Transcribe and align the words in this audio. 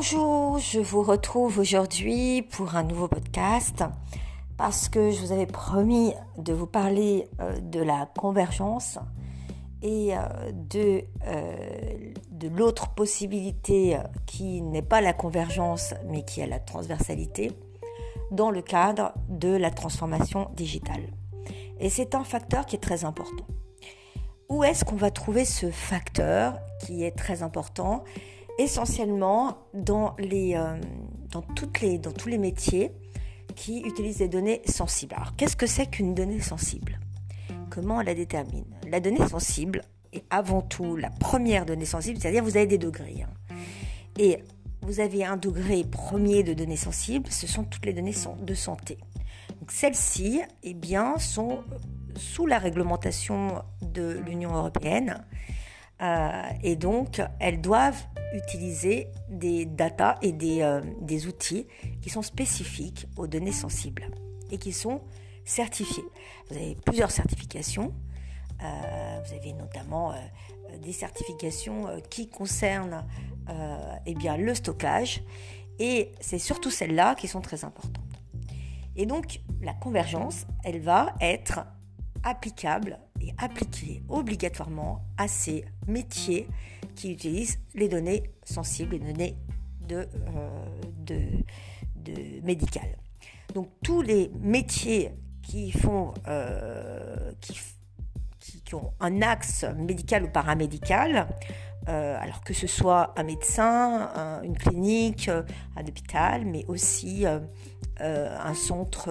Bonjour, 0.00 0.58
je 0.60 0.78
vous 0.78 1.02
retrouve 1.02 1.58
aujourd'hui 1.58 2.42
pour 2.42 2.76
un 2.76 2.84
nouveau 2.84 3.08
podcast 3.08 3.82
parce 4.56 4.88
que 4.88 5.10
je 5.10 5.20
vous 5.20 5.32
avais 5.32 5.44
promis 5.44 6.14
de 6.36 6.52
vous 6.52 6.68
parler 6.68 7.26
euh, 7.40 7.58
de 7.58 7.80
la 7.80 8.08
convergence 8.16 9.00
et 9.82 10.16
euh, 10.16 10.20
de, 10.52 11.02
euh, 11.26 12.12
de 12.30 12.46
l'autre 12.46 12.94
possibilité 12.94 13.98
qui 14.24 14.62
n'est 14.62 14.82
pas 14.82 15.00
la 15.00 15.12
convergence 15.12 15.94
mais 16.06 16.24
qui 16.24 16.42
est 16.42 16.46
la 16.46 16.60
transversalité 16.60 17.50
dans 18.30 18.52
le 18.52 18.62
cadre 18.62 19.12
de 19.28 19.48
la 19.48 19.72
transformation 19.72 20.48
digitale. 20.54 21.12
Et 21.80 21.90
c'est 21.90 22.14
un 22.14 22.22
facteur 22.22 22.66
qui 22.66 22.76
est 22.76 22.80
très 22.80 23.04
important. 23.04 23.46
Où 24.48 24.62
est-ce 24.62 24.84
qu'on 24.84 24.94
va 24.94 25.10
trouver 25.10 25.44
ce 25.44 25.72
facteur 25.72 26.56
qui 26.86 27.02
est 27.02 27.16
très 27.16 27.42
important? 27.42 28.04
Essentiellement 28.58 29.58
dans, 29.72 30.14
les, 30.18 30.54
euh, 30.54 30.78
dans, 31.30 31.42
toutes 31.42 31.80
les, 31.80 31.98
dans 31.98 32.12
tous 32.12 32.28
les 32.28 32.38
métiers 32.38 32.92
qui 33.54 33.80
utilisent 33.80 34.18
des 34.18 34.28
données 34.28 34.62
sensibles. 34.66 35.14
Alors 35.14 35.36
qu'est-ce 35.36 35.56
que 35.56 35.66
c'est 35.66 35.86
qu'une 35.86 36.14
donnée 36.14 36.40
sensible? 36.40 36.98
Comment 37.70 37.96
on 37.96 38.00
la 38.00 38.14
détermine? 38.14 38.64
La 38.88 39.00
donnée 39.00 39.26
sensible 39.28 39.82
est 40.12 40.24
avant 40.30 40.62
tout 40.62 40.96
la 40.96 41.10
première 41.10 41.66
donnée 41.66 41.84
sensible, 41.84 42.18
c'est-à-dire 42.20 42.42
vous 42.42 42.56
avez 42.56 42.66
des 42.66 42.78
degrés. 42.78 43.24
Hein. 43.24 43.54
Et 44.18 44.38
vous 44.82 45.00
avez 45.00 45.24
un 45.24 45.36
degré 45.36 45.84
premier 45.84 46.42
de 46.42 46.54
données 46.54 46.76
sensibles, 46.76 47.30
ce 47.30 47.46
sont 47.46 47.64
toutes 47.64 47.86
les 47.86 47.92
données 47.92 48.14
de 48.40 48.54
santé. 48.54 48.98
Celles-ci 49.68 50.40
eh 50.62 50.74
bien, 50.74 51.18
sont 51.18 51.60
sous 52.16 52.46
la 52.46 52.58
réglementation 52.58 53.62
de 53.82 54.18
l'Union 54.26 54.54
européenne 54.54 55.24
euh, 56.00 56.42
et 56.62 56.76
donc 56.76 57.20
elles 57.40 57.60
doivent 57.60 58.06
utiliser 58.34 59.08
des 59.28 59.64
data 59.64 60.16
et 60.22 60.32
des, 60.32 60.62
euh, 60.62 60.80
des, 61.00 61.26
outils 61.26 61.66
qui 62.00 62.10
sont 62.10 62.22
spécifiques 62.22 63.06
aux 63.16 63.26
données 63.26 63.52
sensibles 63.52 64.06
et 64.50 64.58
qui 64.58 64.72
sont 64.72 65.00
certifiés. 65.44 66.04
Vous 66.48 66.56
avez 66.56 66.76
plusieurs 66.84 67.10
certifications. 67.10 67.92
Euh, 68.62 69.20
vous 69.24 69.34
avez 69.34 69.52
notamment 69.54 70.14
des 70.82 70.92
certifications 70.92 71.86
qui 72.10 72.28
concernent 72.28 73.04
eh 74.04 74.14
bien, 74.14 74.36
le 74.36 74.54
stockage 74.54 75.22
et 75.78 76.12
c'est 76.20 76.38
surtout 76.38 76.70
celles-là 76.70 77.14
qui 77.14 77.28
sont 77.28 77.40
très 77.40 77.64
importantes. 77.64 78.04
Et 78.96 79.06
donc 79.06 79.40
la 79.62 79.72
convergence, 79.72 80.46
elle 80.64 80.80
va 80.80 81.14
être 81.20 81.60
applicable 82.24 82.98
et 83.20 83.32
appliquée 83.38 84.02
obligatoirement 84.08 85.04
à 85.16 85.28
ces 85.28 85.64
métiers 85.86 86.48
qui 86.94 87.12
utilisent 87.12 87.58
les 87.74 87.88
données 87.88 88.22
sensibles, 88.44 88.96
les 88.96 89.12
données 89.12 89.36
de, 89.88 89.96
euh, 89.96 90.48
de, 90.96 92.42
médicales. 92.42 92.96
Donc 93.54 93.68
tous 93.82 94.02
les 94.02 94.30
métiers 94.40 95.10
qui 95.42 95.70
font 95.70 96.14
euh, 96.26 97.32
qui, 97.40 97.58
qui, 98.64 98.74
ont 98.74 98.92
un 99.00 99.22
axe 99.22 99.64
médical 99.76 100.24
ou 100.24 100.28
paramédical, 100.28 101.28
euh, 101.88 102.16
alors 102.20 102.42
que 102.42 102.54
ce 102.54 102.66
soit 102.66 103.14
un 103.16 103.24
médecin, 103.24 104.40
une 104.42 104.56
clinique, 104.56 105.28
un 105.28 105.86
hôpital, 105.86 106.44
mais 106.44 106.64
aussi 106.66 107.24
un 108.00 108.54
centre 108.54 109.10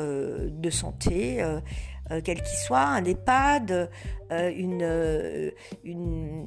de 0.50 0.69
santé, 0.69 1.44
euh, 2.11 2.22
quel 2.23 2.41
qu'il 2.41 2.58
soit, 2.58 2.80
un 2.80 3.03
EHPAD, 3.03 3.72
euh, 3.72 3.88
euh, 4.31 5.52
une, 5.83 6.45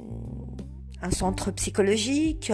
un 1.03 1.11
centre 1.11 1.51
psychologique, 1.51 2.51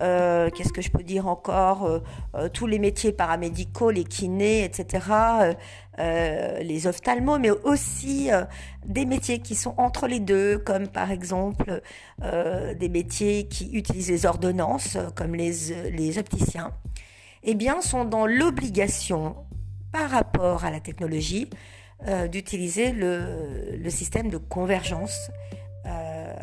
qu'est-ce 0.00 0.72
que 0.72 0.82
je 0.82 0.90
peux 0.90 1.04
dire 1.04 1.28
encore, 1.28 2.02
tous 2.52 2.66
les 2.66 2.80
métiers 2.80 3.12
paramédicaux, 3.12 3.92
les 3.92 4.02
kinés, 4.02 4.64
etc., 4.64 5.06
les 5.96 6.86
ophtalmos, 6.88 7.38
mais 7.38 7.50
aussi 7.50 8.30
des 8.84 9.06
métiers 9.06 9.38
qui 9.38 9.54
sont 9.54 9.74
entre 9.76 10.08
les 10.08 10.18
deux, 10.18 10.58
comme 10.58 10.88
par 10.88 11.12
exemple 11.12 11.82
des 12.20 12.88
métiers 12.88 13.46
qui 13.46 13.70
utilisent 13.70 14.10
les 14.10 14.26
ordonnances, 14.26 14.98
comme 15.14 15.36
les, 15.36 15.52
les 15.92 16.18
opticiens, 16.18 16.72
eh 17.44 17.54
bien, 17.54 17.80
sont 17.80 18.04
dans 18.04 18.26
l'obligation 18.26 19.36
par 19.92 20.10
rapport 20.10 20.64
à 20.64 20.72
la 20.72 20.80
technologie 20.80 21.48
euh, 22.06 22.28
d'utiliser 22.28 22.92
le, 22.92 23.88
système 23.88 24.28
de 24.28 24.36
convergence 24.36 25.30
euh, 25.86 26.34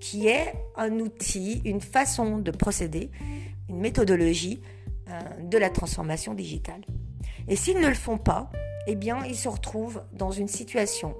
qui 0.00 0.26
est 0.26 0.52
un 0.74 0.98
outil, 0.98 1.62
une 1.64 1.80
façon 1.80 2.38
de 2.38 2.50
procéder, 2.50 3.12
une 3.68 3.78
méthodologie 3.78 4.62
euh, 5.08 5.20
de 5.44 5.58
la 5.58 5.70
transformation 5.70 6.34
digitale. 6.34 6.80
Et 7.46 7.54
s'ils 7.54 7.78
ne 7.78 7.86
le 7.86 7.94
font 7.94 8.18
pas, 8.18 8.50
eh 8.88 8.96
bien, 8.96 9.24
ils 9.26 9.36
se 9.36 9.48
retrouvent 9.48 10.02
dans 10.12 10.32
une 10.32 10.48
situation 10.48 11.14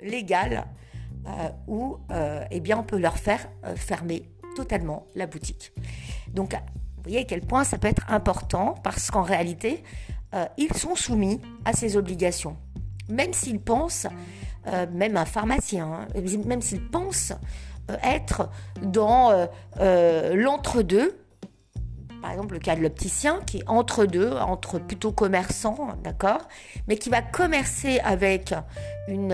légale 0.00 0.64
où 1.66 1.98
eh 2.50 2.60
bien, 2.60 2.78
on 2.78 2.82
peut 2.82 2.96
leur 2.96 3.18
faire 3.18 3.50
fermer 3.76 4.22
totalement 4.56 5.06
la 5.14 5.26
boutique. 5.26 5.74
Donc, 6.32 6.54
vous 6.54 7.02
voyez 7.02 7.18
à 7.18 7.24
quel 7.24 7.42
point 7.42 7.64
ça 7.64 7.76
peut 7.76 7.88
être 7.88 8.10
important 8.10 8.74
parce 8.82 9.10
qu'en 9.10 9.22
réalité, 9.22 9.82
ils 10.56 10.72
sont 10.72 10.94
soumis 10.94 11.40
à 11.66 11.74
ces 11.74 11.98
obligations 11.98 12.56
même 13.08 13.32
s'il 13.32 13.60
pense, 13.60 14.06
euh, 14.66 14.86
même 14.92 15.16
un 15.16 15.24
pharmacien, 15.24 16.06
hein, 16.14 16.20
même 16.44 16.62
s'il 16.62 16.82
pense 16.82 17.32
euh, 17.90 17.96
être 18.02 18.50
dans 18.82 19.48
euh, 19.80 20.34
l'entre-deux, 20.34 21.16
par 22.20 22.32
exemple 22.32 22.54
le 22.54 22.60
cas 22.60 22.76
de 22.76 22.82
l'opticien 22.82 23.40
qui 23.46 23.58
est 23.58 23.68
entre 23.68 24.04
deux, 24.04 24.32
entre 24.32 24.78
plutôt 24.78 25.12
commerçant, 25.12 25.96
d'accord, 26.02 26.48
mais 26.86 26.96
qui 26.96 27.08
va 27.08 27.22
commercer 27.22 28.00
avec 28.00 28.52
une, 29.06 29.32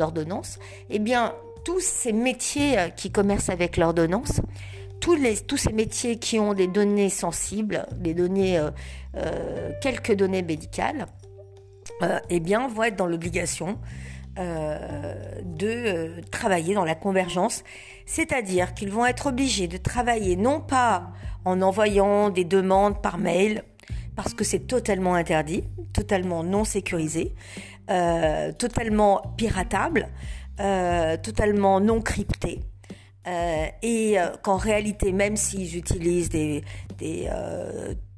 ordonnance, 0.00 0.58
eh 0.90 0.98
bien 0.98 1.34
tous 1.64 1.80
ces 1.80 2.12
métiers 2.12 2.76
qui 2.96 3.12
commercent 3.12 3.50
avec 3.50 3.76
l'ordonnance, 3.76 4.40
tous, 5.00 5.16
tous 5.46 5.58
ces 5.58 5.72
métiers 5.72 6.18
qui 6.18 6.40
ont 6.40 6.54
des 6.54 6.66
données 6.66 7.10
sensibles, 7.10 7.86
des 7.94 8.14
données, 8.14 8.60
quelques 9.80 10.14
données 10.14 10.42
médicales, 10.42 11.06
euh, 12.02 12.18
eh 12.30 12.40
bien, 12.40 12.68
vont 12.68 12.84
être 12.84 12.96
dans 12.96 13.06
l'obligation 13.06 13.78
euh, 14.38 15.40
de 15.44 15.66
euh, 15.66 16.20
travailler 16.30 16.74
dans 16.74 16.84
la 16.84 16.94
convergence, 16.94 17.64
c'est-à-dire 18.06 18.74
qu'ils 18.74 18.90
vont 18.90 19.06
être 19.06 19.26
obligés 19.26 19.68
de 19.68 19.76
travailler 19.76 20.36
non 20.36 20.60
pas 20.60 21.12
en 21.44 21.60
envoyant 21.60 22.30
des 22.30 22.44
demandes 22.44 23.00
par 23.02 23.18
mail, 23.18 23.62
parce 24.16 24.34
que 24.34 24.44
c'est 24.44 24.66
totalement 24.66 25.14
interdit, 25.14 25.64
totalement 25.92 26.44
non 26.44 26.64
sécurisé, 26.64 27.34
totalement 28.58 29.22
piratable, 29.36 30.08
totalement 31.22 31.80
non 31.80 32.00
crypté. 32.00 32.60
et 33.82 34.16
qu'en 34.42 34.56
réalité, 34.56 35.12
même 35.12 35.36
s'ils 35.36 35.76
utilisent 35.76 36.28
des, 36.28 36.62
des 36.98 37.28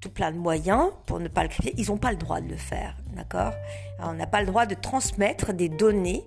tout 0.05 0.11
plein 0.11 0.33
de 0.33 0.37
moyens 0.37 0.91
pour 1.07 1.19
ne 1.19 1.29
pas 1.29 1.43
le 1.43 1.49
crypter, 1.49 1.73
ils 1.79 1.89
n'ont 1.89 1.97
pas 1.97 2.11
le 2.11 2.19
droit 2.19 2.43
de 2.43 2.49
le 2.49 2.59
faire. 2.59 2.95
D'accord? 3.17 3.55
On 4.01 4.13
n'a 4.13 4.27
pas 4.27 4.41
le 4.41 4.47
droit 4.47 4.67
de 4.67 4.75
transmettre 4.75 5.55
des 5.55 5.71
données 5.71 6.27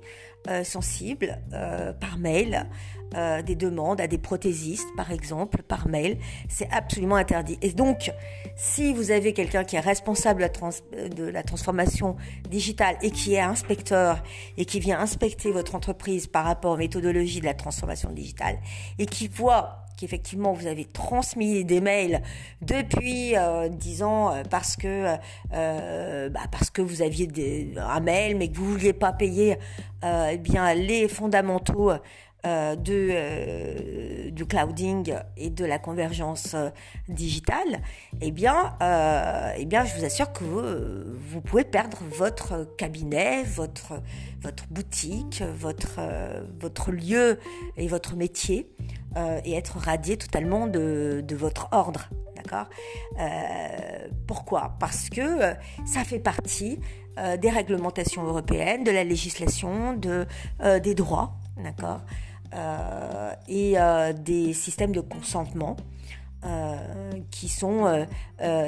euh, 0.49 0.63
sensibles 0.63 1.37
euh, 1.53 1.93
par 1.93 2.17
mail, 2.17 2.67
euh, 3.15 3.43
des 3.43 3.53
demandes 3.53 4.01
à 4.01 4.07
des 4.07 4.17
prothésistes, 4.17 4.87
par 4.95 5.11
exemple, 5.11 5.61
par 5.61 5.87
mail. 5.87 6.17
C'est 6.49 6.67
absolument 6.71 7.17
interdit. 7.17 7.59
Et 7.61 7.71
donc, 7.71 8.11
si 8.55 8.93
vous 8.93 9.11
avez 9.11 9.33
quelqu'un 9.33 9.63
qui 9.63 9.75
est 9.75 9.79
responsable 9.79 10.39
de 10.39 10.45
la, 10.45 10.49
trans 10.49 10.69
de 11.15 11.23
la 11.23 11.43
transformation 11.43 12.15
digitale 12.49 12.97
et 13.03 13.11
qui 13.11 13.35
est 13.35 13.41
inspecteur 13.41 14.23
et 14.57 14.65
qui 14.65 14.79
vient 14.79 14.99
inspecter 14.99 15.51
votre 15.51 15.75
entreprise 15.75 16.25
par 16.25 16.45
rapport 16.45 16.71
aux 16.71 16.77
méthodologies 16.77 17.41
de 17.41 17.45
la 17.45 17.53
transformation 17.53 18.11
digitale 18.11 18.57
et 18.97 19.05
qui 19.05 19.27
voit 19.27 19.86
qu'effectivement 19.97 20.53
vous 20.53 20.67
avez 20.67 20.85
transmis 20.85 21.65
des 21.65 21.81
mails 21.81 22.21
depuis 22.61 23.35
euh, 23.35 23.67
10 23.67 24.03
ans 24.03 24.31
euh, 24.31 24.43
parce 24.49 24.75
que 24.75 25.15
euh, 25.53 26.29
bah 26.29 26.41
parce 26.51 26.69
que 26.69 26.81
vous 26.81 27.01
aviez 27.01 27.27
des, 27.27 27.73
un 27.77 27.99
mail 27.99 28.37
mais 28.37 28.47
que 28.47 28.57
vous 28.57 28.71
vouliez 28.71 28.93
pas 28.93 29.11
payer 29.11 29.57
euh, 30.03 30.29
eh 30.31 30.37
bien 30.37 30.73
les 30.75 31.07
fondamentaux 31.07 31.91
euh, 32.45 32.75
de, 32.75 33.09
euh, 33.11 34.29
du 34.29 34.45
clouding 34.45 35.15
et 35.37 35.49
de 35.49 35.65
la 35.65 35.79
convergence 35.79 36.55
digitale, 37.09 37.81
eh 38.21 38.29
bien, 38.29 38.75
eh 39.57 39.65
bien, 39.65 39.83
je 39.85 39.95
vous 39.95 40.05
assure 40.05 40.31
que 40.31 40.43
vous, 40.43 40.61
vous, 41.19 41.41
pouvez 41.41 41.63
perdre 41.63 41.97
votre 42.11 42.75
cabinet, 42.77 43.43
votre, 43.43 44.01
votre 44.41 44.67
boutique, 44.67 45.41
votre, 45.59 45.99
votre 46.59 46.91
lieu 46.91 47.39
et 47.75 47.87
votre 47.87 48.15
métier 48.15 48.69
euh, 49.15 49.39
et 49.45 49.53
être 49.53 49.77
radié 49.77 50.17
totalement 50.17 50.67
de, 50.67 51.23
votre 51.31 51.69
ordre. 51.71 52.09
D'accord 52.35 52.67
euh, 53.19 54.07
Pourquoi? 54.27 54.75
Parce 54.79 55.09
que 55.09 55.21
euh, 55.21 55.53
ça 55.85 56.03
fait 56.03 56.19
partie 56.19 56.79
des 57.41 57.49
réglementations 57.49 58.21
européennes, 58.21 58.83
de 58.83 58.91
la 58.91 59.03
législation, 59.03 59.93
de, 59.93 60.27
des 60.83 60.93
droits, 60.93 61.33
d'accord 61.57 62.01
Et 63.47 63.75
des 64.19 64.53
systèmes 64.53 64.91
de 64.91 65.01
consentement 65.01 65.77
qui, 67.31 67.49
sont, 67.49 68.05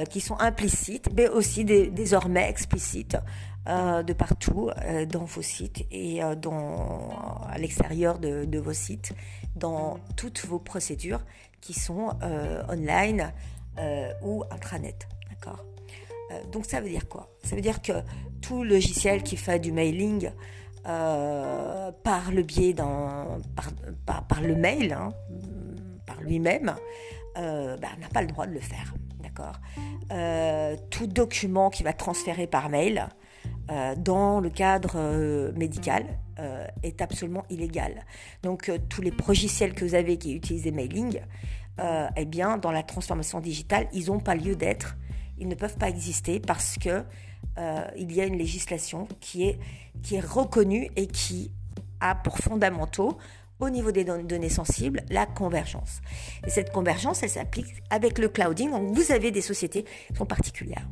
qui 0.09 0.19
sont 0.19 0.39
implicites, 0.39 1.09
mais 1.15 1.30
aussi 1.30 1.63
désormais 1.63 2.50
explicites 2.50 3.18
de 3.65 4.13
partout 4.13 4.71
dans 5.11 5.25
vos 5.25 5.41
sites 5.41 5.85
et 5.91 6.21
dans, 6.41 7.09
à 7.47 7.57
l'extérieur 7.57 8.17
de, 8.17 8.57
vos 8.57 8.73
sites, 8.73 9.13
dans 9.56 10.00
toutes 10.15 10.45
vos 10.45 10.59
procédures 10.59 11.21
qui 11.61 11.73
sont 11.73 12.17
online 12.69 13.31
ou 14.23 14.44
intranet. 14.50 15.07
D'accord? 15.29 15.63
Donc 16.51 16.65
ça 16.65 16.81
veut 16.81 16.89
dire 16.89 17.07
quoi? 17.07 17.29
Ça 17.44 17.56
veut 17.56 17.61
dire 17.61 17.81
que 17.81 17.94
tout 18.41 18.63
logiciel 18.63 19.23
qui 19.23 19.38
fait 19.38 19.59
du 19.59 19.71
mailing 19.71 20.31
euh, 20.88 21.91
par 22.03 22.31
le 22.31 22.41
biais 22.41 22.73
d'un 22.73 23.39
par, 24.06 24.23
par, 24.23 24.41
le 24.41 24.56
mail, 24.56 24.94
hein, 24.94 25.09
par 26.06 26.21
lui-même, 26.21 26.73
euh, 27.38 27.75
bah, 27.77 27.89
n'a 28.00 28.07
pas 28.07 28.21
le 28.21 28.27
droit 28.27 28.47
de 28.47 28.53
le 28.53 28.61
faire. 28.61 28.94
D'accord? 29.21 29.56
Euh, 30.11 30.77
Tout 30.89 31.07
document 31.07 31.69
qui 31.69 31.83
va 31.83 31.94
transférer 31.94 32.47
par 32.47 32.69
mail 32.69 33.09
dans 33.97 34.39
le 34.39 34.50
cadre 34.50 35.51
médical 35.56 36.06
est 36.81 37.01
absolument 37.01 37.44
illégal. 37.50 38.06
Donc 38.41 38.71
tous 38.89 39.01
les 39.01 39.12
logiciels 39.12 39.74
que 39.74 39.86
vous 39.86 39.94
avez 39.94 40.18
qui 40.18 40.36
utilisent 40.36 40.63
des 40.63 40.71
mailing, 40.71 41.19
eh 42.15 42.25
bien 42.25 42.57
dans 42.57 42.71
la 42.71 42.83
transformation 42.83 43.39
digitale, 43.39 43.88
ils 43.94 44.07
n'ont 44.07 44.19
pas 44.19 44.36
lieu 44.36 44.56
d'être. 44.56 44.95
Ils 45.38 45.47
ne 45.47 45.56
peuvent 45.56 45.77
pas 45.77 45.89
exister 45.89 46.39
parce 46.39 46.77
que 46.77 47.03
euh, 47.57 47.83
il 47.97 48.13
y 48.13 48.21
a 48.21 48.25
une 48.25 48.38
législation 48.38 49.07
qui 49.19 49.44
est, 49.44 49.59
qui 50.01 50.15
est 50.15 50.25
reconnue 50.25 50.89
et 50.95 51.07
qui 51.07 51.51
a 52.00 52.15
pour 52.15 52.38
fondamentaux 52.38 53.18
au 53.59 53.69
niveau 53.69 53.92
des 53.92 54.06
données 54.06 54.50
sensibles, 54.50 55.01
la 55.09 55.25
convergence. 55.25 56.00
Et 56.47 56.50
cette 56.50 56.71
convergence, 56.71 57.24
elle 57.24 57.30
s'applique 57.30 57.83
avec 57.89 58.18
le 58.18 58.30
clouding. 58.30 58.71
Donc, 58.71 58.95
vous 58.95 59.12
avez 59.12 59.31
des 59.31 59.42
sociétés 59.42 59.83
qui 59.83 60.15
sont 60.15 60.25
particulières. 60.25 60.88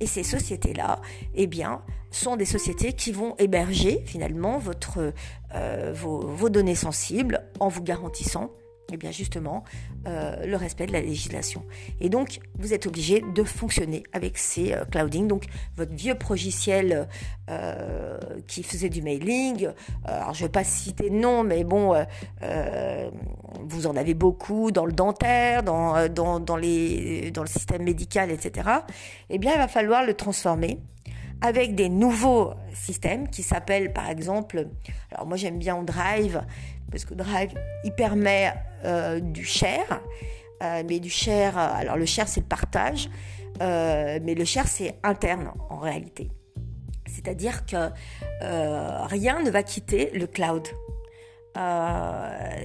Et 0.00 0.06
ces 0.06 0.22
sociétés-là, 0.22 1.00
eh 1.34 1.46
bien, 1.46 1.82
sont 2.10 2.36
des 2.36 2.44
sociétés 2.44 2.92
qui 2.92 3.12
vont 3.12 3.36
héberger 3.38 4.02
finalement 4.06 4.60
euh, 5.54 5.92
vos 5.94 6.48
données 6.48 6.74
sensibles 6.74 7.42
en 7.60 7.68
vous 7.68 7.82
garantissant 7.82 8.50
eh 8.92 8.96
bien 8.96 9.10
justement 9.10 9.64
euh, 10.06 10.44
le 10.46 10.56
respect 10.56 10.86
de 10.86 10.92
la 10.92 11.00
législation. 11.00 11.64
Et 12.00 12.08
donc 12.08 12.40
vous 12.58 12.74
êtes 12.74 12.86
obligé 12.86 13.22
de 13.34 13.42
fonctionner 13.42 14.02
avec 14.12 14.38
ces 14.38 14.72
euh, 14.72 14.84
clouding. 14.84 15.26
Donc 15.26 15.46
votre 15.76 15.94
vieux 15.94 16.14
progiciel 16.14 17.08
euh, 17.50 18.18
qui 18.46 18.62
faisait 18.62 18.88
du 18.88 19.02
mailing, 19.02 19.68
alors 20.04 20.34
je 20.34 20.42
ne 20.42 20.46
vais 20.46 20.52
pas 20.52 20.64
citer 20.64 21.10
de 21.10 21.16
nom, 21.16 21.44
mais 21.44 21.64
bon, 21.64 21.94
vous 23.60 23.86
en 23.86 23.96
avez 23.96 24.14
beaucoup 24.14 24.70
dans 24.70 24.86
le 24.86 24.92
dentaire, 24.92 25.62
dans, 25.62 26.08
dans, 26.08 26.40
dans, 26.40 26.56
les, 26.56 27.30
dans 27.30 27.42
le 27.42 27.48
système 27.48 27.82
médical, 27.82 28.30
etc. 28.30 28.68
Eh 29.30 29.38
bien 29.38 29.52
il 29.54 29.58
va 29.58 29.68
falloir 29.68 30.04
le 30.04 30.14
transformer 30.14 30.78
avec 31.40 31.74
des 31.74 31.88
nouveaux 31.88 32.54
systèmes 32.72 33.28
qui 33.28 33.42
s'appellent 33.42 33.92
par 33.92 34.08
exemple, 34.08 34.68
alors 35.10 35.26
moi 35.26 35.36
j'aime 35.36 35.58
bien 35.58 35.82
Drive, 35.82 36.42
parce 36.94 37.04
que 37.06 37.14
Drive, 37.14 37.52
il 37.82 37.90
permet 37.92 38.54
euh, 38.84 39.18
du 39.18 39.44
share, 39.44 40.00
euh, 40.62 40.84
mais 40.88 41.00
du 41.00 41.10
share, 41.10 41.58
alors 41.58 41.96
le 41.96 42.06
share 42.06 42.28
c'est 42.28 42.38
le 42.38 42.46
partage, 42.46 43.10
euh, 43.60 44.20
mais 44.22 44.36
le 44.36 44.44
share 44.44 44.68
c'est 44.68 44.94
interne 45.02 45.50
en 45.70 45.78
réalité. 45.78 46.30
C'est-à-dire 47.06 47.66
que 47.66 47.90
rien 49.08 49.42
ne 49.42 49.50
va 49.50 49.64
quitter 49.64 50.10
le 50.14 50.28
cloud. 50.28 50.68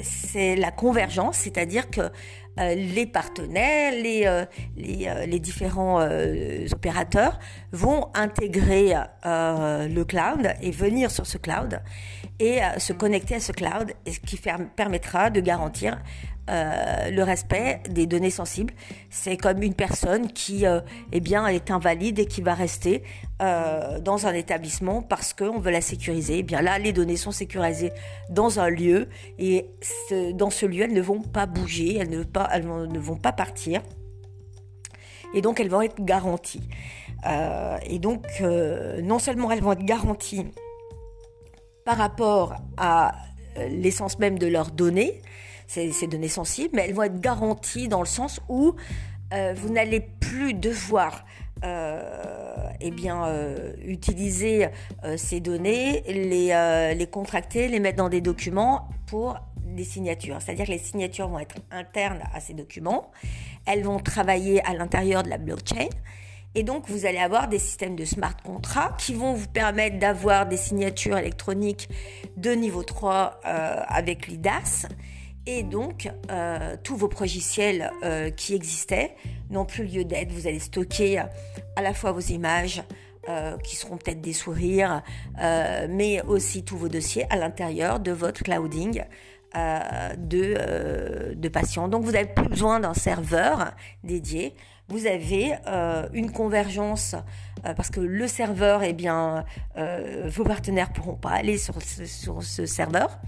c'est 0.03 0.55
la 0.55 0.71
convergence, 0.71 1.37
c'est-à-dire 1.37 1.89
que 1.89 2.11
les 2.59 3.05
partenaires, 3.05 3.91
les, 3.93 4.45
les, 4.75 5.25
les 5.27 5.39
différents 5.39 6.01
opérateurs 6.71 7.39
vont 7.71 8.07
intégrer 8.13 8.93
le 9.23 10.03
cloud 10.03 10.53
et 10.61 10.71
venir 10.71 11.11
sur 11.11 11.25
ce 11.25 11.37
cloud 11.37 11.81
et 12.39 12.63
euh, 12.63 12.79
se 12.79 12.93
connecter 12.93 13.35
à 13.35 13.39
ce 13.39 13.51
cloud, 13.51 13.93
ce 14.07 14.19
qui 14.19 14.39
permettra 14.75 15.29
de 15.29 15.41
garantir 15.41 15.97
euh, 16.49 17.11
le 17.11 17.21
respect 17.21 17.81
des 17.89 18.07
données 18.07 18.31
sensibles. 18.31 18.73
C'est 19.11 19.37
comme 19.37 19.61
une 19.61 19.75
personne 19.75 20.31
qui 20.31 20.65
euh, 20.65 20.79
eh 21.11 21.19
bien, 21.19 21.45
est 21.45 21.69
invalide 21.69 22.17
et 22.17 22.25
qui 22.25 22.41
va 22.41 22.55
rester 22.55 23.03
euh, 23.41 23.99
dans 23.99 24.25
un 24.25 24.33
établissement 24.33 25.03
parce 25.03 25.33
qu'on 25.33 25.59
veut 25.59 25.69
la 25.69 25.81
sécuriser. 25.81 26.39
Eh 26.39 26.43
bien 26.43 26.63
là, 26.63 26.79
les 26.79 26.91
données 26.91 27.17
sont 27.17 27.31
sécurisées 27.31 27.91
dans 28.31 28.59
un 28.59 28.69
lieu 28.69 29.09
et 29.37 29.67
dans 30.33 30.49
ce 30.49 30.65
lieu, 30.65 30.85
elles 30.85 30.93
ne 30.93 31.01
vont 31.01 31.21
pas 31.21 31.45
bouger, 31.45 31.97
elles 31.97 32.09
ne, 32.09 32.23
pas, 32.23 32.48
elles 32.51 32.67
ne 32.67 32.99
vont 32.99 33.17
pas 33.17 33.31
partir. 33.31 33.81
Et 35.33 35.41
donc, 35.41 35.59
elles 35.59 35.69
vont 35.69 35.81
être 35.81 36.03
garanties. 36.03 36.67
et 37.83 37.99
donc, 37.99 38.25
non 38.41 39.19
seulement 39.19 39.51
elles 39.51 39.61
vont 39.61 39.73
être 39.73 39.85
garanties 39.85 40.45
par 41.89 41.97
rapport 41.97 42.55
à 42.77 43.15
euh, 43.57 43.67
l'essence 43.67 44.19
même 44.19 44.37
de 44.37 44.45
leurs 44.45 44.69
données, 44.69 45.23
ces, 45.65 45.91
données 46.07 46.27
sensibles, 46.27 46.69
mais 46.75 46.85
elles 46.87 46.93
vont 46.93 47.01
être 47.01 47.19
garanties 47.19 47.87
dans 47.87 47.99
le 47.99 48.05
sens 48.05 48.39
où 48.47 48.75
euh, 49.33 49.53
vous 49.55 49.69
n'allez 49.69 49.99
plus 49.99 50.53
devoir 50.53 51.25
euh, 51.63 52.01
eh 52.79 52.91
bien, 52.91 53.25
utiliser 53.83 54.69
ces 55.17 55.39
données, 55.39 56.03
les 56.07 57.07
contracter, 57.07 57.67
les 57.67 57.79
mettre 57.79 57.97
dans 57.97 58.09
des 58.09 58.21
documents 58.21 58.87
pour 59.07 59.39
des 59.75 59.83
signatures. 59.83 60.37
C'est-à-dire 60.41 60.65
que 60.65 60.71
les 60.71 60.77
signatures 60.77 61.27
vont 61.27 61.39
être 61.39 61.55
internes 61.71 62.21
à 62.33 62.39
ces 62.39 62.53
documents. 62.53 63.11
Elles 63.65 63.83
vont 63.83 63.99
travailler 63.99 64.63
à 64.65 64.73
l'intérieur 64.73 65.23
de 65.23 65.29
la 65.29 65.37
blockchain. 65.37 65.89
Et 66.55 66.63
donc, 66.63 66.89
vous 66.89 67.05
allez 67.05 67.19
avoir 67.19 67.47
des 67.47 67.59
systèmes 67.59 67.95
de 67.95 68.05
smart 68.05 68.35
contracts 68.43 68.99
qui 69.01 69.13
vont 69.13 69.33
vous 69.33 69.47
permettre 69.47 69.99
d'avoir 69.99 70.47
des 70.47 70.57
signatures 70.57 71.17
électroniques 71.17 71.89
de 72.37 72.51
niveau 72.51 72.83
3 72.83 73.39
euh, 73.45 73.81
avec 73.87 74.27
l'IDAS. 74.27 74.87
Et 75.45 75.63
donc, 75.63 76.09
euh, 76.31 76.75
tous 76.83 76.95
vos 76.95 77.07
progiciels 77.07 77.91
euh, 78.03 78.31
qui 78.31 78.55
existaient 78.55 79.15
n'ont 79.51 79.65
plus 79.65 79.85
lieu 79.85 80.05
d'être. 80.05 80.31
Vous 80.31 80.47
allez 80.47 80.59
stocker 80.59 81.19
à 81.75 81.81
la 81.81 81.93
fois 81.93 82.11
vos 82.11 82.19
images, 82.19 82.83
qui 83.63 83.75
seront 83.75 83.97
peut-être 83.97 84.21
des 84.21 84.33
sourires, 84.33 85.03
mais 85.37 86.19
aussi 86.23 86.63
tous 86.63 86.77
vos 86.77 86.87
dossiers 86.87 87.27
à 87.29 87.35
l'intérieur 87.35 87.99
de 87.99 88.11
votre 88.11 88.41
clouding. 88.41 89.03
De, 89.55 91.33
de 91.33 91.49
patients. 91.49 91.87
Donc 91.87 92.03
vous 92.03 92.11
n'avez 92.11 92.27
plus 92.27 92.49
besoin 92.49 92.79
d'un 92.79 92.93
serveur 92.93 93.71
dédié 94.03 94.55
vous 94.89 95.05
avez 95.05 95.53
euh, 95.67 96.07
une 96.13 96.31
convergence 96.31 97.15
euh, 97.65 97.73
parce 97.75 97.89
que 97.91 97.99
le 97.99 98.27
serveur, 98.27 98.83
eh 98.83 98.93
bien, 98.93 99.45
euh, 99.77 100.27
vos 100.33 100.43
partenaires 100.43 100.91
pourront 100.91 101.15
pas 101.15 101.29
aller 101.29 101.57
sur 101.57 101.75
sur 101.81 102.41
ce 102.41 102.65
serveur. 102.65 103.19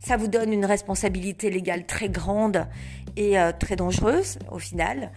Ça 0.00 0.16
vous 0.16 0.28
donne 0.28 0.52
une 0.52 0.64
responsabilité 0.64 1.48
légale 1.48 1.86
très 1.86 2.08
grande 2.08 2.66
et 3.16 3.38
euh, 3.38 3.52
très 3.58 3.76
dangereuse 3.76 4.38
au 4.50 4.58
final. 4.58 5.10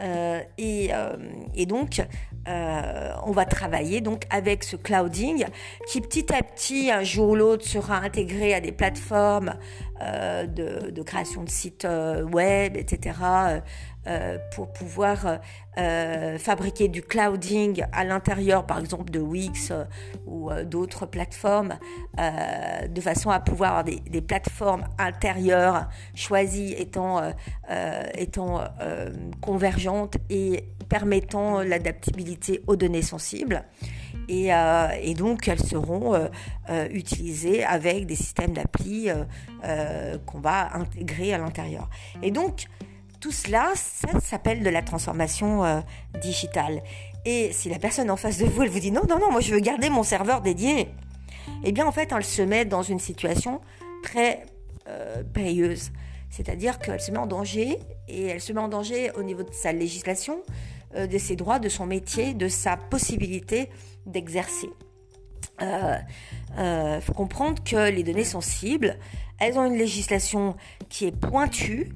Euh, 0.00 0.40
et, 0.58 0.90
euh, 0.92 1.16
et, 1.54 1.64
donc, 1.64 2.02
on 2.46 3.32
va 3.32 3.44
travailler 3.44 4.00
donc 4.00 4.24
avec 4.30 4.62
ce 4.62 4.76
clouding 4.76 5.46
qui 5.88 6.00
petit 6.00 6.32
à 6.32 6.42
petit, 6.42 6.90
un 6.90 7.02
jour 7.02 7.30
ou 7.30 7.34
l'autre, 7.34 7.66
sera 7.66 7.96
intégré 7.96 8.54
à 8.54 8.60
des 8.60 8.72
plateformes 8.72 9.54
de, 10.00 10.90
de, 10.90 11.02
création 11.02 11.42
de 11.42 11.50
sites 11.50 11.86
web, 12.32 12.76
etc. 12.76 13.16
pour 14.54 14.72
pouvoir 14.72 15.40
euh, 15.78 16.38
fabriquer 16.38 16.88
du 16.88 17.02
clouding 17.02 17.84
à 17.92 18.04
l'intérieur, 18.04 18.66
par 18.66 18.78
exemple, 18.78 19.10
de 19.10 19.20
Wix 19.20 19.72
ou 20.26 20.50
d'autres 20.64 21.06
plateformes, 21.06 21.78
de 22.16 23.00
façon 23.00 23.30
à 23.30 23.40
pouvoir 23.40 23.66
avoir 23.70 23.84
des, 23.84 24.00
des 24.00 24.20
plateformes 24.20 24.84
intérieures 24.98 25.88
choisies 26.14 26.74
étant, 26.74 27.18
euh, 27.18 27.30
euh, 27.70 28.02
euh, 28.80 29.10
convergentes 29.40 30.16
et 30.30 30.64
permettant 30.88 31.62
l'adaptabilité 31.62 32.62
aux 32.66 32.76
données 32.76 33.02
sensibles. 33.02 33.64
Et, 34.28 34.48
et, 35.02 35.14
donc 35.14 35.46
elles 35.46 35.64
seront 35.64 36.28
utilisées 36.90 37.64
avec 37.64 38.06
des 38.06 38.16
systèmes 38.16 38.52
d'appli 38.52 39.08
qu'on 40.26 40.40
va 40.40 40.74
intégrer 40.76 41.32
à 41.32 41.38
l'intérieur. 41.38 41.88
Et 42.22 42.30
donc 42.30 42.66
tout 43.20 43.30
cela, 43.30 43.72
ça 43.76 44.20
s'appelle 44.20 44.62
de 44.62 44.70
la 44.70 44.82
transformation 44.82 45.82
digitale. 46.20 46.82
Et 47.24 47.52
si 47.52 47.68
la 47.68 47.80
personne 47.80 48.08
en 48.10 48.16
face 48.16 48.38
de 48.38 48.46
vous, 48.46 48.62
elle 48.62 48.68
vous 48.68 48.78
dit 48.78 48.92
non, 48.92 49.02
non, 49.08 49.18
non, 49.18 49.32
moi 49.32 49.40
je 49.40 49.52
veux 49.52 49.60
garder 49.60 49.90
mon 49.90 50.04
serveur 50.04 50.40
dédié, 50.40 50.88
eh 51.64 51.72
bien 51.72 51.86
en 51.86 51.92
fait, 51.92 52.12
elle 52.12 52.24
se 52.24 52.42
met 52.42 52.64
dans 52.64 52.82
une 52.82 53.00
situation 53.00 53.60
très 54.02 54.46
euh, 54.88 55.24
périlleuse. 55.24 55.90
C'est-à-dire 56.30 56.78
qu'elle 56.78 57.00
se 57.00 57.10
met 57.10 57.18
en 57.18 57.26
danger 57.26 57.78
et 58.06 58.26
elle 58.26 58.40
se 58.40 58.52
met 58.52 58.60
en 58.60 58.68
danger 58.68 59.10
au 59.16 59.24
niveau 59.24 59.42
de 59.42 59.52
sa 59.52 59.72
législation, 59.72 60.42
euh, 60.94 61.08
de 61.08 61.18
ses 61.18 61.34
droits, 61.34 61.58
de 61.58 61.68
son 61.68 61.86
métier, 61.86 62.34
de 62.34 62.46
sa 62.46 62.76
possibilité 62.76 63.68
d'exercer. 64.06 64.70
Il 65.60 65.66
euh, 66.58 67.00
faut 67.00 67.12
comprendre 67.12 67.62
que 67.62 67.90
les 67.90 68.02
données 68.02 68.24
sensibles, 68.24 68.98
elles 69.38 69.58
ont 69.58 69.64
une 69.64 69.78
législation 69.78 70.56
qui 70.88 71.06
est 71.06 71.16
pointue, 71.16 71.92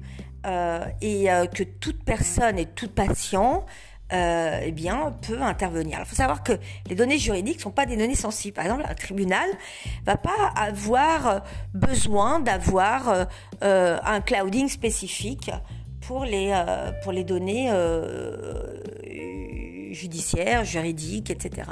et 1.01 1.27
que 1.53 1.61
toute 1.61 2.03
personne 2.03 2.57
et 2.57 2.65
tout 2.65 2.89
patient 2.89 3.63
eh 4.11 4.71
bien, 4.71 5.15
peut 5.21 5.39
intervenir. 5.39 5.99
Il 5.99 6.05
faut 6.05 6.15
savoir 6.15 6.41
que 6.41 6.53
les 6.89 6.95
données 6.95 7.19
juridiques 7.19 7.57
ne 7.57 7.61
sont 7.61 7.71
pas 7.71 7.85
des 7.85 7.95
données 7.95 8.15
sensibles. 8.15 8.55
Par 8.55 8.65
exemple, 8.65 8.83
un 8.89 8.95
tribunal 8.95 9.47
va 10.03 10.17
pas 10.17 10.51
avoir 10.55 11.43
besoin 11.75 12.39
d'avoir 12.39 13.27
un 13.61 14.21
clouding 14.21 14.67
spécifique 14.67 15.51
pour 16.07 16.25
les, 16.25 16.59
pour 17.03 17.11
les 17.11 17.23
données 17.23 17.69
judiciaires, 19.91 20.65
juridiques, 20.65 21.29
etc. 21.29 21.67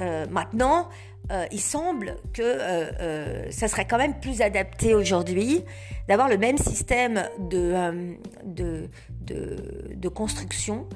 Euh, 0.00 0.26
maintenant, 0.30 0.88
euh, 1.30 1.46
il 1.52 1.60
semble 1.60 2.16
que 2.32 2.42
euh, 2.42 3.50
ça 3.50 3.68
serait 3.68 3.86
quand 3.86 3.98
même 3.98 4.18
plus 4.18 4.40
adapté 4.40 4.94
aujourd'hui 4.94 5.64
d'avoir 6.08 6.28
le 6.28 6.38
même 6.38 6.58
système 6.58 7.24
de, 7.38 8.16
de, 8.44 8.88
de, 9.20 10.08
construction 10.08 10.88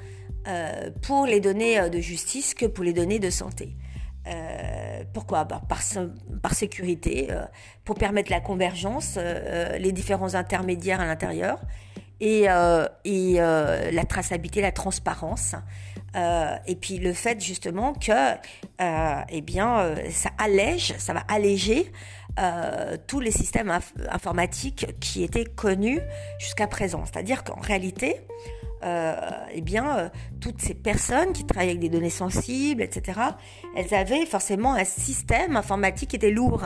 pour 1.01 1.25
les 1.25 1.39
données 1.39 1.89
de 1.89 1.99
justice 1.99 2.53
que 2.53 2.65
pour 2.65 2.83
les 2.83 2.93
données 2.93 3.19
de 3.19 3.29
santé. 3.29 3.75
pourquoi? 5.13 5.45
Bah, 5.45 5.61
par, 5.69 5.79
par, 6.41 6.53
sécurité, 6.53 7.29
pour 7.85 7.95
permettre 7.95 8.29
la 8.29 8.41
convergence, 8.41 9.17
les 9.79 9.91
différents 9.93 10.35
intermédiaires 10.35 10.99
à 10.99 11.05
l'intérieur 11.05 11.61
et, 12.19 12.47
et 13.05 13.33
la 13.35 14.05
traçabilité, 14.05 14.61
la 14.61 14.73
transparence. 14.73 15.55
Euh, 16.15 16.55
et 16.65 16.75
puis 16.75 16.97
le 16.97 17.13
fait 17.13 17.41
justement 17.41 17.93
que, 17.93 18.11
euh, 18.11 19.21
eh 19.29 19.41
bien, 19.41 19.79
euh, 19.79 19.95
ça 20.11 20.29
allège, 20.37 20.93
ça 20.97 21.13
va 21.13 21.21
alléger 21.27 21.91
tous 23.07 23.21
les 23.21 23.31
systèmes 23.31 23.71
informatiques 24.09 24.87
qui 24.99 25.23
étaient 25.23 25.45
connus 25.45 26.01
jusqu'à 26.37 26.67
présent. 26.67 27.05
C'est-à-dire 27.05 27.45
qu'en 27.45 27.61
réalité, 27.61 28.17
eh 28.83 29.61
bien, 29.61 29.97
euh, 29.97 30.09
toutes 30.41 30.61
ces 30.61 30.73
personnes 30.73 31.33
qui 31.33 31.45
travaillent 31.45 31.69
avec 31.69 31.79
des 31.79 31.89
données 31.89 32.09
sensibles, 32.09 32.81
etc., 32.81 33.19
elles 33.75 33.93
avaient 33.93 34.25
forcément 34.25 34.73
un 34.73 34.83
système 34.83 35.55
informatique 35.55 36.09
qui 36.09 36.15
était 36.17 36.31
lourd. 36.31 36.63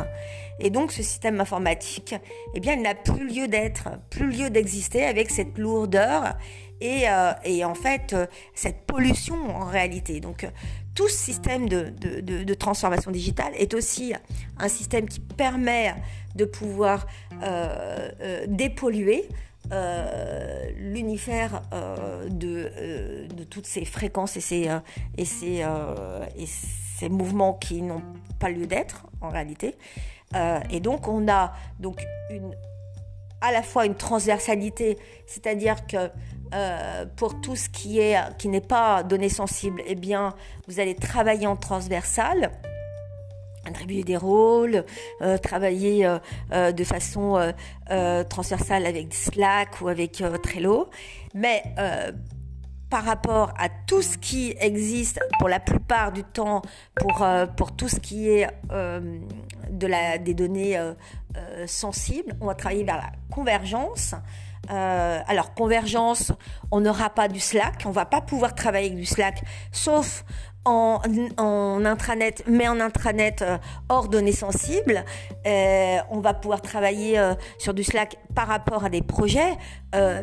Et 0.59 0.69
donc, 0.69 0.91
ce 0.91 1.03
système 1.03 1.39
informatique, 1.39 2.15
eh 2.55 2.59
bien, 2.59 2.73
il 2.73 2.81
n'a 2.81 2.95
plus 2.95 3.27
lieu 3.27 3.47
d'être, 3.47 3.89
plus 4.09 4.31
lieu 4.31 4.49
d'exister 4.49 5.05
avec 5.05 5.29
cette 5.29 5.57
lourdeur 5.57 6.35
et, 6.81 7.09
euh, 7.09 7.31
et 7.43 7.63
en 7.63 7.75
fait, 7.75 8.15
cette 8.53 8.85
pollution 8.85 9.55
en 9.55 9.65
réalité. 9.65 10.19
Donc, 10.19 10.47
tout 10.95 11.07
ce 11.07 11.17
système 11.17 11.69
de, 11.69 11.93
de, 12.01 12.43
de, 12.43 12.53
transformation 12.53 13.11
digitale 13.11 13.53
est 13.57 13.73
aussi 13.73 14.13
un 14.57 14.67
système 14.67 15.07
qui 15.07 15.21
permet 15.21 15.93
de 16.35 16.43
pouvoir 16.43 17.05
dépolluer 18.47 19.29
euh, 19.71 20.71
l'univers 20.77 21.61
euh, 21.73 22.27
de, 22.27 22.71
euh, 22.75 23.27
de, 23.27 23.43
toutes 23.43 23.67
ces 23.67 23.85
fréquences 23.85 24.35
et 24.35 24.41
ces, 24.41 24.67
et 25.15 25.25
ces, 25.25 25.63
et 26.37 26.45
ces 26.97 27.09
mouvements 27.09 27.53
qui 27.53 27.83
n'ont 27.83 28.01
pas 28.39 28.49
lieu 28.49 28.65
d'être 28.65 29.05
en 29.21 29.29
réalité. 29.29 29.75
et 30.71 30.79
donc 30.79 31.07
on 31.07 31.27
a 31.27 31.53
donc 31.79 32.01
une, 32.31 32.55
à 33.41 33.51
la 33.51 33.61
fois 33.61 33.85
une 33.85 33.95
transversalité, 33.95 34.97
c'est-à-dire 35.27 35.85
que 35.85 36.09
pour 37.15 37.39
tout 37.41 37.55
ce 37.55 37.69
qui 37.69 37.99
est 37.99 38.17
qui 38.39 38.47
n'est 38.47 38.61
pas 38.61 39.03
donné 39.03 39.29
sensible, 39.29 39.83
eh 39.85 39.95
bien 39.95 40.33
vous 40.67 40.79
allez 40.79 40.95
travailler 40.95 41.45
en 41.45 41.55
transversal 41.55 42.51
attribuer 43.69 44.03
des 44.03 44.17
rôles, 44.17 44.83
euh, 45.21 45.37
travailler 45.37 46.05
euh, 46.05 46.19
euh, 46.51 46.71
de 46.71 46.83
façon 46.83 47.53
transversale 48.29 48.85
avec 48.85 49.13
Slack 49.13 49.81
ou 49.81 49.87
avec 49.87 50.23
Trello. 50.43 50.89
Mais 51.33 51.63
par 52.89 53.03
rapport 53.03 53.51
à 53.57 53.67
tout 53.87 54.01
ce 54.01 54.17
qui 54.17 54.55
existe 54.59 55.19
pour 55.39 55.49
la 55.49 55.59
plupart 55.59 56.11
du 56.11 56.23
temps, 56.23 56.61
pour, 56.95 57.25
pour 57.57 57.75
tout 57.75 57.87
ce 57.87 57.99
qui 57.99 58.29
est 58.29 58.47
de 59.71 59.87
la, 59.87 60.19
des 60.19 60.35
données 60.35 60.79
sensibles, 61.65 62.35
on 62.41 62.45
va 62.45 62.53
travailler 62.53 62.83
vers 62.83 62.97
la 62.97 63.11
convergence. 63.31 64.13
alors 64.67 65.55
convergence, 65.55 66.31
on 66.71 66.81
n'aura 66.81 67.09
pas 67.09 67.27
du 67.27 67.39
Slack, 67.39 67.83
on 67.85 67.91
va 67.91 68.05
pas 68.05 68.21
pouvoir 68.21 68.53
travailler 68.53 68.87
avec 68.87 68.99
du 68.99 69.05
Slack, 69.05 69.41
sauf 69.71 70.23
en, 70.65 71.85
intranet, 71.85 72.43
mais 72.47 72.67
en 72.67 72.79
intranet 72.79 73.41
euh, 73.41 73.57
hors 73.87 74.07
données 74.07 74.31
sensibles. 74.33 75.03
Euh, 75.45 75.97
on 76.09 76.19
va 76.19 76.33
pouvoir 76.33 76.61
travailler 76.61 77.17
euh, 77.17 77.33
sur 77.57 77.73
du 77.73 77.83
Slack 77.83 78.17
par 78.35 78.47
rapport 78.47 78.83
à 78.83 78.89
des 78.89 79.01
projets, 79.01 79.57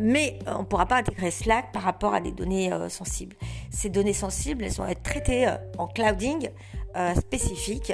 mais 0.00 0.38
on 0.46 0.60
ne 0.60 0.64
pourra 0.64 0.86
pas 0.86 0.96
intégrer 0.96 1.30
Slack 1.30 1.72
par 1.72 1.82
rapport 1.82 2.14
à 2.14 2.20
des 2.20 2.32
données 2.32 2.70
sensibles. 2.88 3.36
Ces 3.70 3.88
données 3.88 4.12
sensibles, 4.12 4.64
elles 4.64 4.72
vont 4.72 4.86
être 4.86 5.02
traitées 5.02 5.48
en 5.76 5.86
clouding 5.86 6.48
spécifique. 7.16 7.92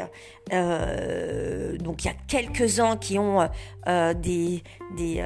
donc 0.51 2.05
il 2.05 2.07
y 2.07 2.11
a 2.11 2.15
quelques-uns 2.29 2.97
qui 2.97 3.19
ont 3.19 3.49
des, 3.87 4.63
des, 4.97 5.25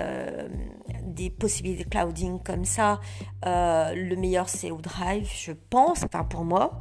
des 1.07 1.31
possibilités 1.31 1.85
de 1.85 1.89
clouding 1.89 2.43
comme 2.43 2.65
ça. 2.65 3.01
le 3.45 4.15
meilleur 4.15 4.49
c'est 4.49 4.71
ODrive, 4.71 5.29
je 5.33 5.53
pense, 5.53 6.05
enfin 6.05 6.25
pour 6.25 6.45
moi 6.45 6.79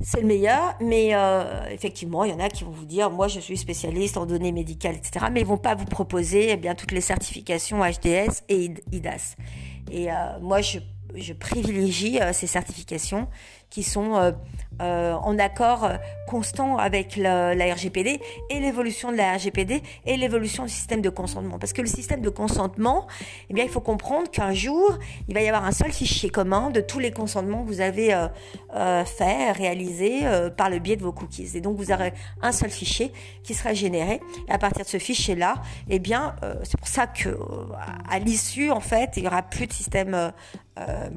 c'est 0.00 0.20
le 0.20 0.26
meilleur, 0.26 0.74
mais 0.80 1.14
euh, 1.14 1.64
effectivement, 1.70 2.24
il 2.24 2.30
y 2.30 2.34
en 2.34 2.40
a 2.40 2.48
qui 2.48 2.64
vont 2.64 2.70
vous 2.70 2.84
dire, 2.84 3.10
moi 3.10 3.28
je 3.28 3.40
suis 3.40 3.56
spécialiste 3.56 4.16
en 4.16 4.26
données 4.26 4.52
médicales, 4.52 4.96
etc., 4.96 5.26
mais 5.32 5.40
ils 5.40 5.46
vont 5.46 5.56
pas 5.56 5.74
vous 5.74 5.86
proposer 5.86 6.48
eh 6.50 6.56
bien 6.56 6.74
toutes 6.74 6.92
les 6.92 7.00
certifications 7.00 7.80
HDS 7.80 8.42
et 8.48 8.70
IDAS. 8.92 9.36
Et 9.90 10.10
euh, 10.10 10.14
moi, 10.40 10.60
je, 10.60 10.78
je 11.14 11.32
privilégie 11.32 12.20
euh, 12.20 12.32
ces 12.32 12.46
certifications 12.46 13.28
qui 13.70 13.82
sont 13.82 14.34
euh, 14.82 15.14
en 15.14 15.38
accord 15.38 15.84
euh, 15.84 15.96
constant 16.26 16.76
avec 16.76 17.16
la, 17.16 17.52
RGPD 17.52 18.20
et 18.50 18.60
l'évolution 18.60 19.10
de 19.10 19.16
la 19.16 19.34
RGPD 19.36 19.82
et 20.04 20.16
l'évolution 20.16 20.64
du 20.64 20.70
système 20.70 21.00
de 21.00 21.08
consentement. 21.08 21.58
Parce 21.58 21.72
que 21.72 21.82
le 21.82 21.86
système 21.86 22.20
de 22.20 22.28
consentement, 22.28 23.06
eh 23.48 23.54
bien, 23.54 23.64
il 23.64 23.70
faut 23.70 23.80
comprendre 23.80 24.30
qu'un 24.30 24.52
jour, 24.52 24.98
il 25.28 25.34
va 25.34 25.40
y 25.40 25.48
avoir 25.48 25.64
un 25.64 25.72
seul 25.72 25.92
fichier 25.92 26.30
commun 26.30 26.70
de 26.70 26.80
tous 26.80 26.98
les 26.98 27.10
consentements 27.10 27.62
que 27.62 27.68
vous 27.68 27.80
avez 27.80 28.12
euh, 28.12 28.28
euh 28.74 29.04
fait, 29.04 29.52
réalisés 29.52 30.22
par 30.56 30.68
le 30.70 30.78
biais 30.78 30.96
de 30.96 31.02
vos 31.02 31.12
cookies. 31.12 31.56
Et 31.56 31.60
donc, 31.60 31.76
vous 31.76 31.92
aurez 31.92 32.12
un 32.42 32.52
seul 32.52 32.70
fichier 32.70 33.12
qui 33.42 33.54
sera 33.54 33.72
généré. 33.72 34.20
Et 34.48 34.52
à 34.52 34.58
partir 34.58 34.84
de 34.84 34.90
ce 34.90 34.98
fichier-là, 34.98 35.54
eh 35.88 35.98
bien, 35.98 36.34
c'est 36.64 36.78
pour 36.78 36.88
ça 36.88 37.06
que 37.06 37.38
à 38.10 38.18
l'issue, 38.18 38.70
en 38.70 38.80
fait, 38.80 39.12
il 39.16 39.24
y 39.24 39.26
aura 39.26 39.42
plus 39.42 39.66
de 39.66 39.72
système 39.72 40.32
euh, 40.78 41.08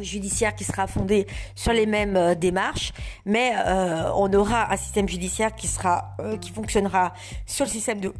judiciaire 0.00 0.54
qui 0.54 0.64
sera 0.64 0.86
fondé 0.86 1.26
sur 1.54 1.72
les 1.72 1.86
mêmes 1.86 2.16
euh, 2.16 2.34
démarches, 2.34 2.92
mais 3.24 3.52
euh, 3.56 4.10
on 4.16 4.32
aura 4.32 4.72
un 4.72 4.76
système 4.76 5.08
judiciaire 5.08 5.54
qui 5.54 5.66
sera 5.66 6.16
qui 6.40 6.50
fonctionnera 6.50 7.12
sur 7.46 7.64
le 7.64 7.70
système 7.70 8.00
de, 8.00 8.12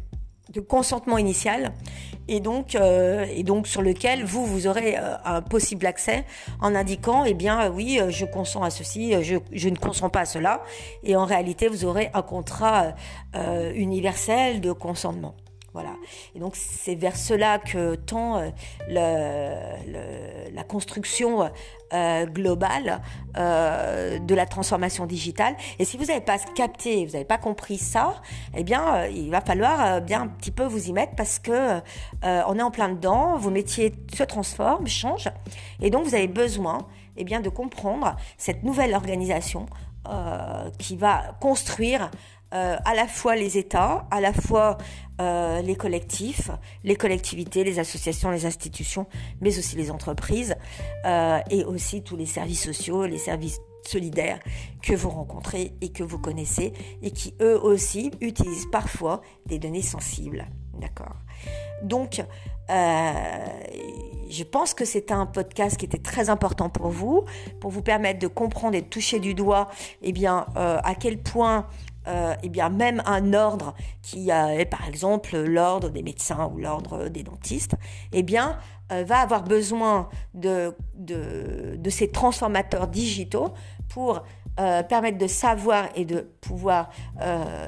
de 0.51 0.59
consentement 0.61 1.17
initial 1.17 1.71
et 2.27 2.39
donc 2.39 2.75
et 2.75 3.43
donc 3.43 3.67
sur 3.67 3.81
lequel 3.81 4.23
vous 4.23 4.45
vous 4.45 4.67
aurez 4.67 4.95
un 4.95 5.41
possible 5.41 5.85
accès 5.85 6.25
en 6.59 6.73
indiquant 6.73 7.23
eh 7.23 7.33
bien 7.33 7.69
oui 7.69 7.99
je 8.09 8.25
consens 8.25 8.63
à 8.63 8.69
ceci 8.69 9.13
je, 9.23 9.35
je 9.51 9.69
ne 9.69 9.75
consens 9.75 10.09
pas 10.09 10.21
à 10.21 10.25
cela 10.25 10.63
et 11.03 11.15
en 11.15 11.25
réalité 11.25 11.67
vous 11.67 11.85
aurez 11.85 12.09
un 12.13 12.21
contrat 12.21 12.95
universel 13.75 14.61
de 14.61 14.71
consentement. 14.71 15.35
Voilà. 15.75 15.97
Et 16.33 16.39
donc 16.39 16.55
c'est 16.55 16.95
vers 16.95 17.17
cela 17.17 17.59
que 17.59 17.95
tend 17.95 18.37
euh, 18.37 19.75
la 20.53 20.63
construction 20.63 21.51
euh, 21.91 22.25
globale 22.27 23.01
euh, 23.35 24.17
de 24.19 24.33
la 24.33 24.45
transformation 24.45 25.05
digitale. 25.05 25.53
Et 25.77 25.83
si 25.83 25.97
vous 25.97 26.05
n'avez 26.05 26.21
pas 26.21 26.37
capté, 26.37 27.05
vous 27.05 27.11
n'avez 27.11 27.25
pas 27.25 27.37
compris 27.37 27.77
ça, 27.77 28.21
eh 28.55 28.63
bien 28.63 29.05
il 29.07 29.29
va 29.29 29.41
falloir 29.41 29.99
bien 29.99 30.21
un 30.21 30.27
petit 30.27 30.51
peu 30.51 30.63
vous 30.63 30.87
y 30.87 30.93
mettre 30.93 31.13
parce 31.17 31.39
que 31.39 31.81
on 32.21 32.57
est 32.57 32.63
en 32.63 32.71
plein 32.71 32.87
dedans, 32.87 33.35
vos 33.35 33.49
métiers 33.49 33.91
se 34.15 34.23
transforment, 34.23 34.87
changent, 34.87 35.29
et 35.81 35.89
donc 35.89 36.05
vous 36.05 36.15
avez 36.15 36.29
besoin 36.29 36.87
eh 37.17 37.25
bien 37.25 37.41
de 37.41 37.49
comprendre 37.49 38.15
cette 38.37 38.63
nouvelle 38.63 38.93
organisation 38.93 39.65
qui 40.77 40.95
va 40.95 41.35
construire 41.41 42.11
euh, 42.55 42.77
à 42.85 42.93
la 42.93 43.05
fois 43.07 43.35
les 43.35 43.57
États, 43.57 44.07
à 44.11 44.21
la 44.21 44.31
fois 44.31 44.77
euh, 45.19 45.61
les 45.61 45.75
collectifs, 45.75 46.49
les 46.85 46.95
collectivités, 46.95 47.65
les 47.65 47.79
associations, 47.79 48.31
les 48.31 48.45
institutions, 48.45 49.07
mais 49.41 49.57
aussi 49.57 49.75
les 49.75 49.91
entreprises 49.91 50.55
euh, 51.05 51.39
et 51.49 51.65
aussi 51.65 52.01
tous 52.01 52.15
les 52.15 52.25
services 52.25 52.63
sociaux, 52.63 53.05
les 53.05 53.17
services 53.17 53.59
solidaires 53.85 54.39
que 54.81 54.93
vous 54.95 55.09
rencontrez 55.09 55.73
et 55.81 55.89
que 55.89 56.03
vous 56.03 56.17
connaissez 56.17 56.71
et 57.01 57.11
qui 57.11 57.35
eux 57.41 57.59
aussi 57.61 58.11
utilisent 58.21 58.67
parfois 58.71 59.21
des 59.45 59.59
données 59.59 59.81
sensibles. 59.81 60.47
D'accord 60.79 61.15
Donc, 61.83 62.23
je 62.69 64.43
pense 64.43 64.73
que 64.73 64.85
c'est 64.85 65.11
un 65.11 65.25
podcast 65.25 65.77
qui 65.77 65.85
était 65.85 65.99
très 65.99 66.29
important 66.29 66.69
pour 66.69 66.89
vous, 66.89 67.25
pour 67.59 67.69
vous 67.69 67.83
permettre 67.83 68.19
de 68.19 68.27
comprendre 68.27 68.75
et 68.75 68.81
de 68.81 68.87
toucher 68.87 69.19
du 69.19 69.33
doigt, 69.35 69.69
eh 70.01 70.11
bien, 70.11 70.47
à 70.55 70.95
quel 70.95 71.19
point 71.19 71.67
euh, 72.07 72.35
eh 72.43 72.49
bien 72.49 72.69
même 72.69 73.01
un 73.05 73.33
ordre 73.33 73.73
qui 74.01 74.29
est 74.29 74.65
par 74.65 74.87
exemple 74.87 75.35
l'ordre 75.37 75.89
des 75.89 76.03
médecins 76.03 76.51
ou 76.53 76.59
l'ordre 76.59 77.07
des 77.07 77.23
dentistes, 77.23 77.75
eh 78.13 78.21
bien 78.21 78.59
euh, 78.91 79.03
va 79.03 79.19
avoir 79.19 79.43
besoin 79.43 80.09
de, 80.35 80.75
ces 81.89 82.11
transformateurs 82.11 82.87
digitaux 82.87 83.53
pour 83.89 84.21
euh, 84.59 84.83
permettre 84.83 85.17
de 85.17 85.25
savoir 85.25 85.89
et 85.95 86.05
de 86.05 86.29
pouvoir 86.41 86.89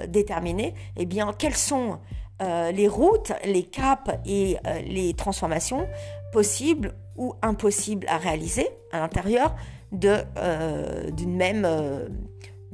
déterminer 0.07 0.75
eh 0.95 1.05
bien 1.05 1.33
quelles 1.37 1.57
sont 1.57 1.99
les 2.39 2.87
routes, 2.87 3.33
les 3.45 3.63
caps 3.63 4.11
et 4.25 4.57
les 4.85 5.15
transformations 5.15 5.87
possibles 6.31 6.93
ou 7.15 7.33
impossibles 7.41 8.05
à 8.07 8.17
réaliser 8.17 8.69
à 8.91 8.99
l'intérieur 8.99 9.55
d'une 9.91 11.35
même 11.35 11.65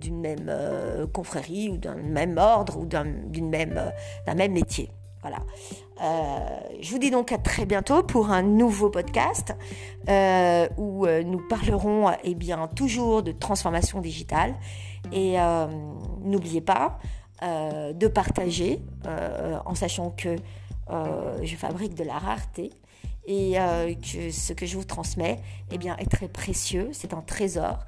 d'une 0.03 0.19
même 0.19 0.47
euh, 0.49 1.07
confrérie 1.07 1.69
ou 1.69 1.77
d'un 1.77 1.95
même 1.95 2.37
ordre 2.37 2.77
ou 2.77 2.85
d'un 2.85 3.05
même, 3.05 3.77
euh, 3.77 4.33
même 4.35 4.51
métier. 4.51 4.89
Voilà. 5.21 5.37
Euh, 6.03 6.39
je 6.81 6.91
vous 6.91 6.99
dis 6.99 7.09
donc 7.09 7.31
à 7.31 7.37
très 7.37 7.65
bientôt 7.65 8.03
pour 8.03 8.29
un 8.29 8.43
nouveau 8.43 8.89
podcast 8.89 9.55
où 10.77 11.07
nous 11.07 11.47
parlerons 11.47 12.11
eh 12.25 12.35
toujours 12.75 13.23
de 13.23 13.31
transformation 13.31 14.01
digitale. 14.01 14.53
Et 15.13 15.37
n'oubliez 16.21 16.59
pas 16.59 16.99
de 17.41 18.07
partager 18.07 18.81
en 19.65 19.75
sachant 19.75 20.09
que 20.09 20.35
je 20.89 21.55
fabrique 21.55 21.95
de 21.95 22.03
la 22.03 22.17
rareté 22.17 22.71
et 23.25 23.59
euh, 23.59 23.93
que 23.95 24.31
ce 24.31 24.53
que 24.53 24.65
je 24.65 24.77
vous 24.77 24.83
transmets 24.83 25.39
eh 25.71 25.77
bien, 25.77 25.95
est 25.97 26.11
très 26.11 26.27
précieux, 26.27 26.89
c'est 26.91 27.13
un 27.13 27.21
trésor 27.21 27.79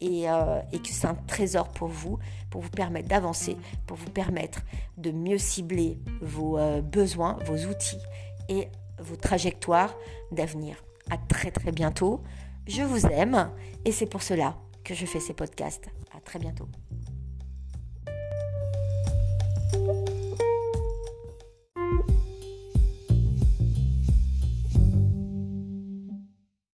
et, 0.00 0.28
euh, 0.28 0.60
et 0.72 0.78
que 0.78 0.88
c'est 0.88 1.06
un 1.06 1.14
trésor 1.14 1.68
pour 1.68 1.88
vous, 1.88 2.18
pour 2.50 2.60
vous 2.60 2.70
permettre 2.70 3.08
d'avancer, 3.08 3.56
pour 3.86 3.96
vous 3.96 4.10
permettre 4.10 4.60
de 4.98 5.10
mieux 5.10 5.38
cibler 5.38 5.98
vos 6.20 6.58
euh, 6.58 6.82
besoins, 6.82 7.38
vos 7.46 7.56
outils 7.68 8.00
et 8.48 8.68
vos 8.98 9.16
trajectoires 9.16 9.94
d'avenir. 10.30 10.76
À 11.10 11.16
très 11.16 11.50
très 11.50 11.72
bientôt. 11.72 12.22
Je 12.66 12.82
vous 12.82 13.06
aime 13.06 13.50
et 13.84 13.92
c'est 13.92 14.06
pour 14.06 14.22
cela 14.22 14.56
que 14.84 14.94
je 14.94 15.06
fais 15.06 15.20
ces 15.20 15.34
podcasts. 15.34 15.88
À 16.14 16.20
très 16.20 16.38
bientôt. 16.38 16.68